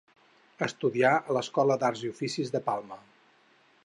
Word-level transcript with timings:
Estudià 0.67 1.11
a 1.17 1.35
l’Escola 1.37 1.77
d'Arts 1.83 2.01
i 2.07 2.11
Oficis 2.13 2.51
de 2.57 2.63
Palma. 2.71 2.99